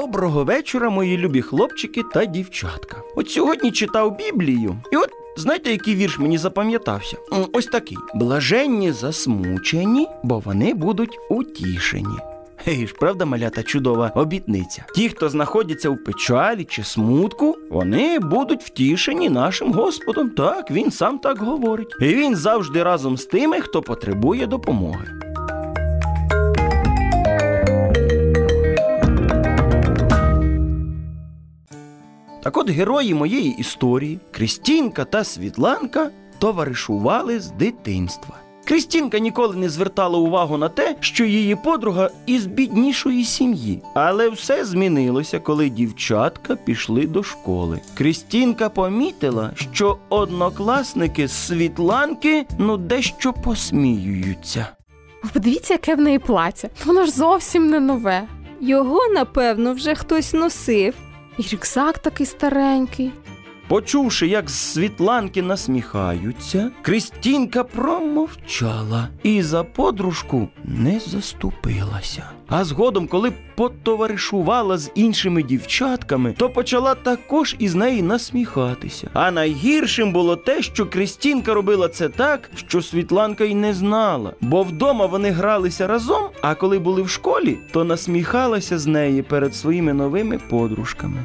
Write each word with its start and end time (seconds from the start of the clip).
Доброго 0.00 0.44
вечора, 0.44 0.90
мої 0.90 1.18
любі 1.18 1.42
хлопчики 1.42 2.02
та 2.14 2.24
дівчатка. 2.24 3.02
От 3.16 3.30
сьогодні 3.30 3.72
читав 3.72 4.16
Біблію, 4.16 4.76
і 4.92 4.96
от 4.96 5.10
знаєте, 5.36 5.70
який 5.70 5.94
вірш 5.94 6.18
мені 6.18 6.38
запам'ятався? 6.38 7.16
Ось 7.52 7.66
такий: 7.66 7.98
блаженні 8.14 8.92
засмучені, 8.92 10.08
бо 10.22 10.38
вони 10.38 10.74
будуть 10.74 11.18
утішені. 11.30 12.16
Гей 12.56 12.86
ж, 12.86 12.94
правда, 12.94 13.24
малята 13.24 13.62
чудова 13.62 14.12
обітниця. 14.14 14.84
Ті, 14.94 15.08
хто 15.08 15.28
знаходяться 15.28 15.88
у 15.88 15.96
печалі 15.96 16.64
чи 16.64 16.84
смутку, 16.84 17.56
вони 17.70 18.18
будуть 18.18 18.62
втішені 18.62 19.28
нашим 19.28 19.72
Господом. 19.72 20.30
Так, 20.30 20.70
він 20.70 20.90
сам 20.90 21.18
так 21.18 21.38
говорить. 21.38 21.94
І 22.00 22.04
він 22.04 22.36
завжди 22.36 22.82
разом 22.82 23.16
з 23.16 23.26
тими, 23.26 23.60
хто 23.60 23.82
потребує 23.82 24.46
допомоги. 24.46 25.25
Так 32.46 32.56
от 32.56 32.70
герої 32.70 33.14
моєї 33.14 33.50
історії, 33.58 34.18
Крістінка 34.30 35.04
та 35.04 35.24
Світланка, 35.24 36.10
товаришували 36.38 37.40
з 37.40 37.50
дитинства. 37.50 38.34
Крістінка 38.64 39.18
ніколи 39.18 39.56
не 39.56 39.68
звертала 39.68 40.18
увагу 40.18 40.56
на 40.56 40.68
те, 40.68 40.96
що 41.00 41.24
її 41.24 41.56
подруга 41.56 42.10
із 42.26 42.46
біднішої 42.46 43.24
сім'ї. 43.24 43.82
Але 43.94 44.28
все 44.28 44.64
змінилося, 44.64 45.40
коли 45.40 45.68
дівчатка 45.68 46.56
пішли 46.56 47.06
до 47.06 47.22
школи. 47.22 47.80
Крістінка 47.94 48.68
помітила, 48.68 49.52
що 49.54 49.98
однокласники 50.08 51.28
з 51.28 51.32
Світланки 51.32 52.46
ну 52.58 52.76
дещо 52.76 53.32
посміюються. 53.32 54.66
Подивіться, 55.32 55.74
яке 55.74 55.94
в 55.94 56.00
неї 56.00 56.18
плаття. 56.18 56.68
Воно 56.84 57.06
ж 57.06 57.10
зовсім 57.10 57.70
не 57.70 57.80
нове. 57.80 58.28
Його, 58.60 59.08
напевно, 59.08 59.72
вже 59.72 59.94
хтось 59.94 60.32
носив. 60.32 60.94
І 61.38 61.42
рюкзак 61.42 61.98
такий 61.98 62.26
старенький. 62.26 63.12
Почувши, 63.68 64.26
як 64.26 64.50
з 64.50 64.54
Світланки 64.54 65.42
насміхаються, 65.42 66.70
Крістінка 66.82 67.64
промовчала 67.64 69.08
і 69.22 69.42
за 69.42 69.64
подружку 69.64 70.48
не 70.64 71.00
заступилася. 71.00 72.30
А 72.48 72.64
згодом, 72.64 73.06
коли 73.06 73.32
потоваришувала 73.54 74.78
з 74.78 74.90
іншими 74.94 75.42
дівчатками, 75.42 76.34
то 76.38 76.50
почала 76.50 76.94
також 76.94 77.56
із 77.58 77.74
неї 77.74 78.02
насміхатися. 78.02 79.10
А 79.12 79.30
найгіршим 79.30 80.12
було 80.12 80.36
те, 80.36 80.62
що 80.62 80.86
Крістінка 80.86 81.54
робила 81.54 81.88
це 81.88 82.08
так, 82.08 82.50
що 82.56 82.82
Світланка 82.82 83.44
й 83.44 83.54
не 83.54 83.74
знала. 83.74 84.32
Бо 84.40 84.62
вдома 84.62 85.06
вони 85.06 85.30
гралися 85.30 85.86
разом, 85.86 86.22
а 86.42 86.54
коли 86.54 86.78
були 86.78 87.02
в 87.02 87.08
школі, 87.08 87.58
то 87.72 87.84
насміхалася 87.84 88.78
з 88.78 88.86
неї 88.86 89.22
перед 89.22 89.54
своїми 89.54 89.92
новими 89.92 90.38
подружками. 90.50 91.24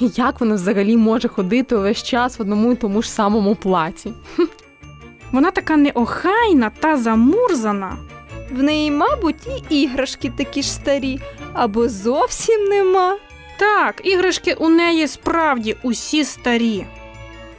І 0.00 0.10
Як 0.14 0.40
вона 0.40 0.54
взагалі 0.54 0.96
може 0.96 1.28
ходити 1.28 1.76
увесь 1.76 2.02
час 2.02 2.38
в 2.38 2.42
одному 2.42 2.72
і 2.72 2.76
тому 2.76 3.02
ж 3.02 3.10
самому 3.10 3.54
платі? 3.54 4.12
Вона 5.32 5.50
така 5.50 5.76
неохайна 5.76 6.70
та 6.80 6.96
замурзана. 6.96 7.96
В 8.52 8.62
неї, 8.62 8.90
мабуть, 8.90 9.48
і 9.70 9.82
іграшки 9.82 10.32
такі 10.36 10.62
ж 10.62 10.72
старі, 10.72 11.20
або 11.52 11.88
зовсім 11.88 12.64
нема. 12.64 13.18
Так, 13.58 14.00
іграшки 14.04 14.54
у 14.54 14.68
неї 14.68 15.08
справді 15.08 15.76
усі 15.82 16.24
старі. 16.24 16.86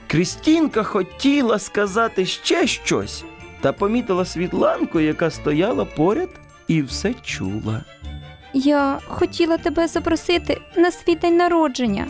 Крістінка 0.08 0.84
хотіла 0.84 1.60
сказати 1.60 2.26
ще 2.26 2.68
щось, 2.68 3.24
та 3.62 3.74
помітила 3.74 4.26
Світланку, 4.26 5.00
яка 5.00 5.32
стояла 5.32 5.86
поряд 5.86 6.30
і 6.68 6.82
все 6.82 7.14
чула. 7.24 7.82
Я 8.54 9.00
хотіла 9.08 9.58
тебе 9.58 9.88
запросити 9.88 10.62
на 10.78 10.92
свій 10.92 11.16
день 11.16 11.38
народження. 11.38 12.08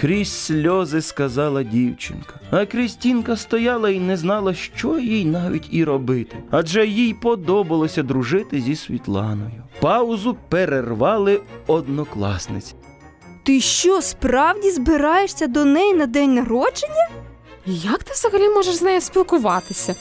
Крізь 0.00 0.32
сльози 0.32 1.02
сказала 1.02 1.62
дівчинка. 1.62 2.40
А 2.50 2.66
Крістінка 2.66 3.36
стояла 3.36 3.90
і 3.90 4.00
не 4.00 4.16
знала, 4.16 4.54
що 4.54 4.98
їй 4.98 5.24
навіть 5.24 5.68
і 5.70 5.84
робити, 5.84 6.36
адже 6.50 6.86
їй 6.86 7.14
подобалося 7.14 8.02
дружити 8.02 8.60
зі 8.60 8.76
Світланою. 8.76 9.62
Паузу 9.80 10.36
перервали 10.48 11.40
однокласниці. 11.66 12.74
Ти 13.44 13.60
що, 13.60 14.02
справді 14.02 14.70
збираєшся 14.70 15.46
до 15.46 15.64
неї 15.64 15.94
на 15.94 16.06
день 16.06 16.34
народження? 16.34 17.08
Як 17.66 18.04
ти 18.04 18.12
взагалі 18.12 18.48
можеш 18.48 18.74
з 18.74 18.82
нею 18.82 19.00
спілкуватися? 19.00 19.94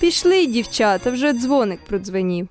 Пішли, 0.00 0.46
дівчата, 0.46 1.10
вже 1.10 1.32
дзвоник 1.32 1.80
продзвенів. 1.88 2.48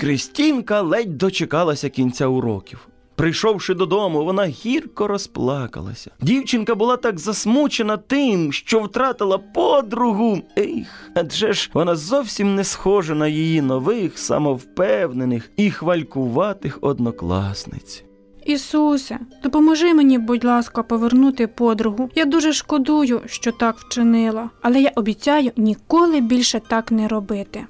Крістінка 0.00 0.80
ледь 0.80 1.18
дочекалася 1.18 1.88
кінця 1.88 2.26
уроків. 2.26 2.89
Прийшовши 3.20 3.74
додому, 3.74 4.24
вона 4.24 4.44
гірко 4.44 5.06
розплакалася. 5.06 6.10
Дівчинка 6.20 6.74
була 6.74 6.96
так 6.96 7.18
засмучена 7.18 7.96
тим, 7.96 8.52
що 8.52 8.80
втратила 8.80 9.38
подругу. 9.38 10.38
Ех, 10.58 11.10
адже 11.14 11.52
ж 11.52 11.70
вона 11.74 11.96
зовсім 11.96 12.54
не 12.54 12.64
схожа 12.64 13.14
на 13.14 13.28
її 13.28 13.62
нових, 13.62 14.18
самовпевнених 14.18 15.50
і 15.56 15.70
хвалькуватих 15.70 16.78
однокласниць. 16.80 18.04
Ісусе, 18.46 19.18
допоможи 19.42 19.94
мені, 19.94 20.18
будь 20.18 20.44
ласка, 20.44 20.82
повернути 20.82 21.46
подругу. 21.46 22.10
Я 22.14 22.24
дуже 22.24 22.52
шкодую, 22.52 23.20
що 23.26 23.52
так 23.52 23.78
вчинила, 23.78 24.50
але 24.62 24.80
я 24.80 24.92
обіцяю 24.94 25.50
ніколи 25.56 26.20
більше 26.20 26.60
так 26.68 26.90
не 26.90 27.08
робити. 27.08 27.66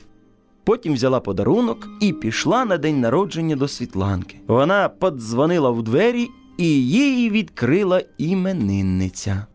Потім 0.71 0.95
взяла 0.95 1.21
подарунок 1.21 1.89
і 2.01 2.13
пішла 2.13 2.65
на 2.65 2.79
день 2.79 3.01
народження 3.01 3.57
до 3.57 3.69
Світланки. 3.69 4.37
Вона 4.47 4.89
подзвонила 4.89 5.71
в 5.71 5.83
двері 5.83 6.29
і 6.59 6.67
їй 6.87 7.31
відкрила 7.31 8.03
іменинниця. 8.19 9.47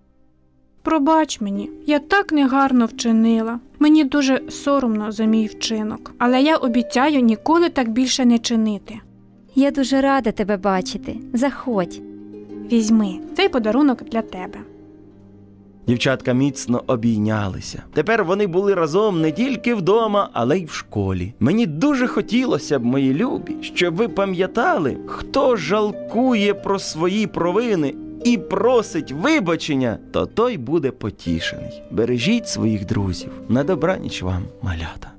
Пробач 0.84 1.42
мені, 1.42 1.70
я 1.86 2.00
так 2.00 2.32
негарно 2.32 2.86
вчинила. 2.86 3.60
Мені 3.80 4.04
дуже 4.04 4.42
соромно 4.50 5.12
за 5.12 5.26
мій 5.26 5.46
вчинок, 5.48 6.14
але 6.18 6.42
я 6.42 6.58
обіцяю 6.58 7.20
ніколи 7.20 7.70
так 7.70 7.90
більше 7.90 8.26
не 8.26 8.40
чинити. 8.40 9.00
Я 9.56 9.72
дуже 9.72 10.02
рада 10.02 10.32
тебе 10.32 10.58
бачити. 10.58 11.18
Заходь. 11.34 12.02
Візьми 12.72 13.20
цей 13.36 13.50
подарунок 13.50 14.04
для 14.04 14.22
тебе. 14.22 14.60
Дівчатка 15.88 16.34
міцно 16.34 16.84
обійнялися. 16.88 17.84
Тепер 17.94 18.24
вони 18.24 18.48
були 18.48 18.74
разом 18.74 19.22
не 19.22 19.32
тільки 19.32 19.76
вдома, 19.76 20.30
але 20.34 20.60
й 20.60 20.66
в 20.66 20.72
школі. 20.72 21.34
Мені 21.40 21.66
дуже 21.66 22.08
хотілося 22.08 22.80
б, 22.80 22.86
мої 22.86 23.14
любі, 23.14 23.56
щоб 23.62 23.96
ви 23.96 24.08
пам'ятали, 24.08 24.98
хто 25.08 25.56
жалкує 25.56 26.54
про 26.54 26.80
свої 26.80 27.28
провини 27.28 27.96
і 28.24 28.38
просить 28.38 29.12
вибачення, 29.12 29.98
то 30.12 30.26
той 30.26 30.58
буде 30.58 30.92
потішений. 30.92 31.82
Бережіть 31.92 32.48
своїх 32.48 32.86
друзів. 32.86 33.32
На 33.50 33.64
добраніч 33.64 34.22
вам, 34.22 34.44
малята. 34.62 35.15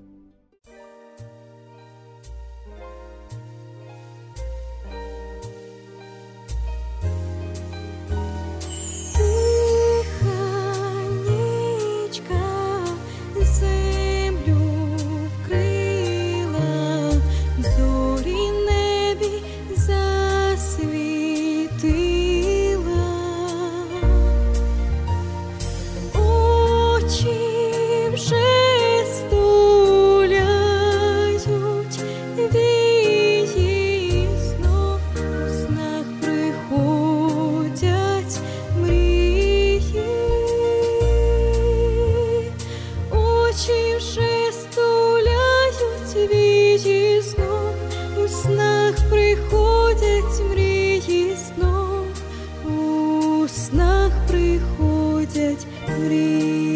снах 54.06 54.26
приходять 54.28 55.66
мрії. 55.98 56.75